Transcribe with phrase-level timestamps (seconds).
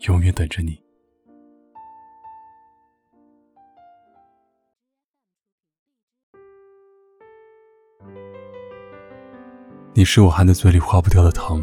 [0.00, 0.82] 永远等着你。
[9.94, 11.62] 你是我含在嘴里化不掉的糖，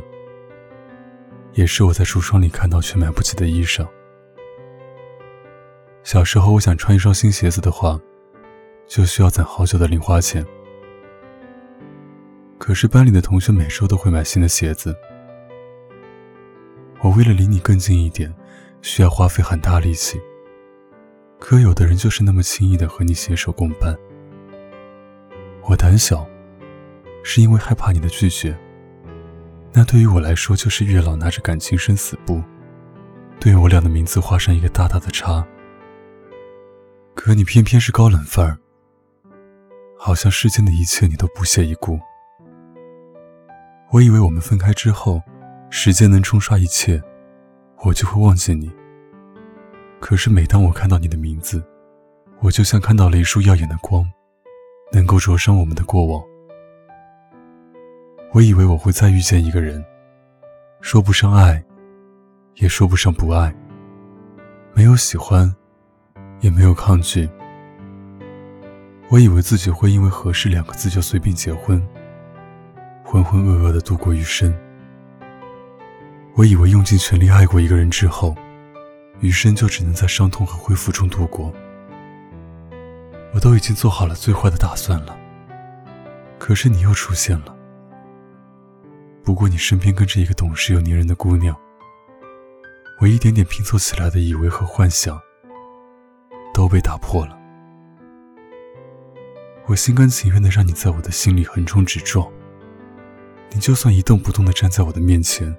[1.54, 3.88] 也是我在橱窗里看到却买不起的衣裳。
[6.04, 8.00] 小时候，我想穿一双新鞋子的话，
[8.88, 10.46] 就需要攒好久的零花钱。
[12.58, 14.96] 可是班里的同学每周都会买新的鞋子，
[17.02, 18.34] 我为了离你更近一点，
[18.82, 20.20] 需要花费很大力气。
[21.40, 23.98] 可有的人就是那么轻易的和你携手共伴。
[25.64, 26.28] 我胆小，
[27.24, 28.58] 是因为害怕你的拒绝。
[29.72, 32.42] 那对于我来说，就是月老拿着感情生死簿，
[33.40, 35.46] 对我俩的名字画上一个大大的叉。
[37.16, 38.58] 可你偏偏是高冷范儿，
[39.98, 42.00] 好像世间的一切你都不屑一顾。
[43.92, 45.22] 我以为我们分开之后，
[45.70, 47.02] 时间能冲刷一切，
[47.84, 48.72] 我就会忘记你。
[50.00, 51.64] 可是每当我看到你的名字，
[52.40, 54.06] 我就像看到了一束耀眼的光，
[54.92, 56.24] 能够灼伤我们的过往。
[58.34, 59.84] 我以为我会再遇见一个人，
[60.82, 61.64] 说不上爱，
[62.56, 63.56] 也说不上不爱，
[64.74, 65.54] 没有喜欢。
[66.42, 67.30] 也没有抗拒。
[69.10, 71.86] 我以为自己会因为合适两个字就随便结婚，
[73.04, 74.58] 浑浑噩噩的度过余生。
[76.40, 78.34] 我以为用尽全力爱过一个人之后，
[79.20, 81.54] 余生就只能在伤痛和恢复中度过。
[83.34, 85.20] 我都已经做好了最坏的打算了，
[86.38, 87.54] 可是你又出现了。
[89.22, 91.54] 不过你身边跟着一个懂事又粘人的姑娘，
[93.02, 95.20] 我一点点拼凑起来的以为和幻想。
[96.54, 97.38] 都被打破了。
[99.66, 102.26] 我心甘情愿的让你在我的心里横冲直撞，
[103.52, 105.54] 你就算一动不动的站在我的面前，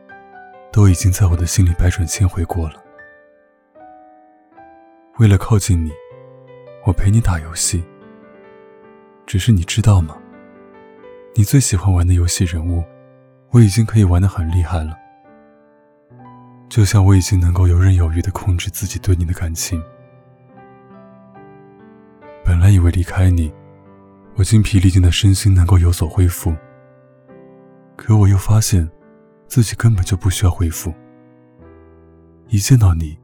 [0.73, 2.83] 都已经在我的心里百转千回过了。
[5.19, 5.91] 为了靠近你，
[6.87, 7.83] 我陪你打游戏。
[9.27, 10.17] 只是你知道吗？
[11.35, 12.83] 你最喜欢玩的游戏人物，
[13.51, 14.97] 我已经可以玩的很厉害了。
[16.69, 19.83] 就像我已经能够游刃有余的控制自己对你的感情。
[22.45, 23.53] 本来以为离开你，
[24.37, 26.55] 我精疲力尽的身心能够有所恢复，
[27.97, 28.89] 可我又发现，
[29.51, 30.95] 自己根本就不需要恢复。
[32.47, 33.19] 一见到你，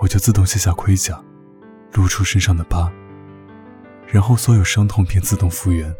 [0.00, 1.22] 我就自动卸下盔甲，
[1.92, 2.90] 露出身上的疤，
[4.06, 5.94] 然后所有伤痛便自动复原。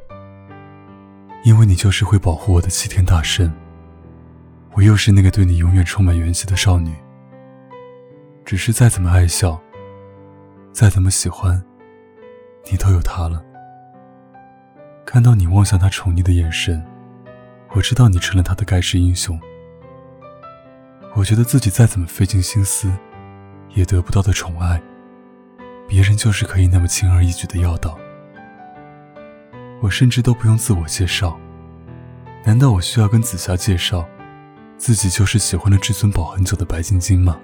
[1.44, 3.52] 因为你就是会保护我的齐天大圣，
[4.72, 6.94] 我又是那个对你永远充满怜惜的少女。
[8.46, 9.60] 只是再怎么爱笑，
[10.72, 11.62] 再怎么喜欢。
[12.70, 13.44] 你都有他了。
[15.04, 16.82] 看到你望向他宠溺的眼神，
[17.72, 19.38] 我知道你成了他的盖世英雄。
[21.14, 22.90] 我觉得自己再怎么费尽心思，
[23.70, 24.80] 也得不到的宠爱，
[25.88, 27.98] 别人就是可以那么轻而易举的要到。
[29.82, 31.38] 我甚至都不用自我介绍，
[32.44, 34.08] 难道我需要跟紫霞介绍，
[34.76, 37.38] 自己就是喜欢了至尊宝很久的白晶晶吗？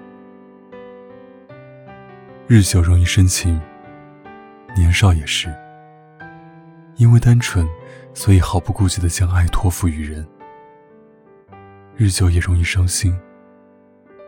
[2.47, 3.59] 日久容易生情。
[4.75, 5.51] 年少也是，
[6.97, 7.67] 因为单纯，
[8.13, 10.27] 所以毫不顾忌的将爱托付于人。
[11.95, 13.17] 日久也容易伤心。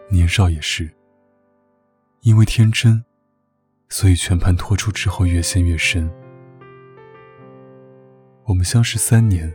[0.10, 0.90] 年少也是，
[2.22, 3.04] 因为天真，
[3.88, 6.12] 所以全盘托出之后越陷越深。
[8.46, 9.54] 我们相识三年，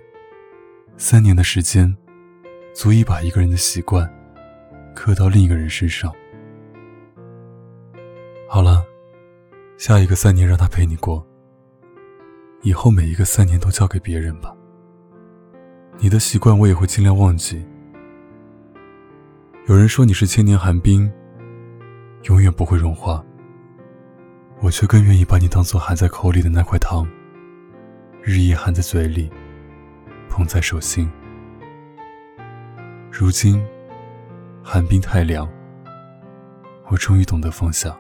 [0.97, 1.95] 三年的时间，
[2.75, 4.09] 足以把一个人的习惯
[4.95, 6.13] 刻到另一个人身上。
[8.49, 8.85] 好了。
[9.77, 11.27] 下一个三年让他陪你过，
[12.63, 14.57] 以后每一个三年都交给别人吧。
[15.99, 17.67] 你的习惯我也会尽量忘记。
[19.67, 21.11] 有人说你是千年寒冰，
[22.25, 23.25] 永远不会融化，
[24.61, 27.09] 我却更愿意把你当做含在口里的那块糖，
[28.23, 29.31] 日夜含在嘴里，
[30.29, 31.11] 捧在手心。
[33.11, 33.65] 如今，
[34.63, 35.49] 寒冰太凉，
[36.91, 37.97] 我终于懂得放下。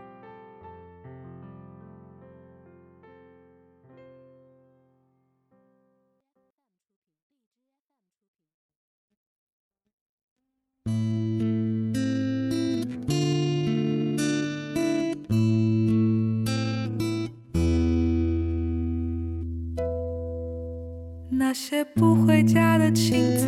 [21.54, 23.46] 些不回家的清早，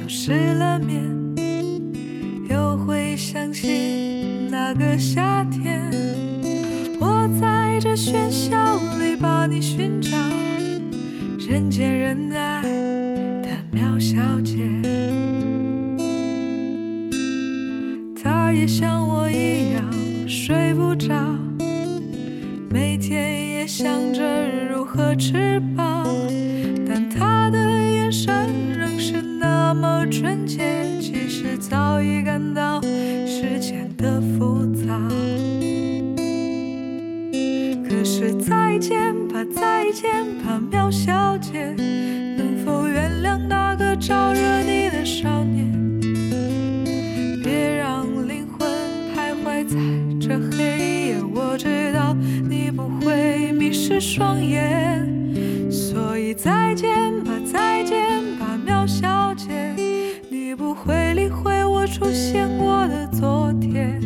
[0.00, 1.02] 又失了眠，
[2.48, 5.90] 又会想起那个夏天。
[7.00, 8.56] 我在这喧嚣
[9.00, 10.16] 里把你寻找，
[11.38, 14.70] 人见人爱的苗小姐。
[18.22, 19.82] 她也像我一样
[20.28, 21.12] 睡不着，
[22.70, 24.22] 每天也想着
[24.68, 26.04] 如何吃饱。
[30.20, 30.60] 纯洁，
[31.00, 35.00] 其实早已感到世间的复杂。
[37.88, 40.10] 可是再见吧，再见
[40.44, 41.74] 吧，苗小姐，
[42.36, 45.72] 能否原谅那个招惹你的少年？
[47.42, 48.68] 别让灵魂
[49.16, 49.78] 徘徊在
[50.20, 51.16] 这黑夜。
[51.34, 52.14] 我知道
[52.46, 55.08] 你不会迷失双眼，
[55.70, 58.19] 所以再见吧，再见
[62.32, 64.00] 见过的昨天，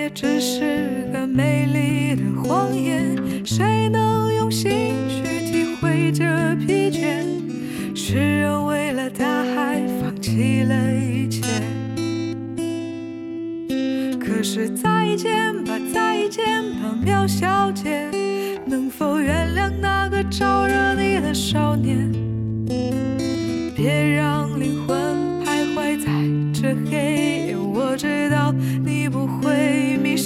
[0.00, 3.14] 也只是个美丽的谎言，
[3.44, 6.24] 谁能用心去体会这
[6.56, 7.26] 疲倦？
[7.94, 11.42] 诗人为了大海放弃了一切。
[14.18, 17.59] 可是再见吧，再见吧，渺小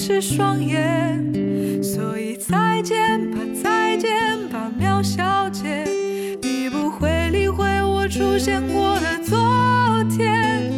[0.06, 4.10] 是双眼，所以再见吧，再见
[4.50, 5.86] 吧，苗小姐。
[6.42, 10.70] 你不会理会我出现过的昨天，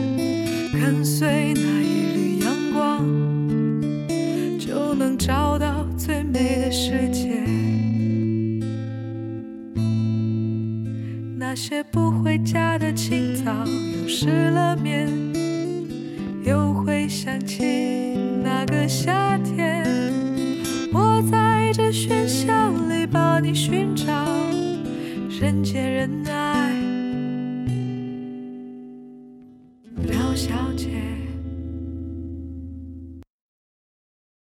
[0.72, 3.04] 跟随那一缕阳光，
[4.60, 7.42] 就能找到最美的世界。
[11.36, 15.10] 那些不回家的清早，又失了眠，
[16.44, 18.15] 又会想起。
[18.88, 19.84] 夏天，
[20.92, 24.04] 我在这喧嚣里把你寻找，
[25.40, 26.72] 人见人爱，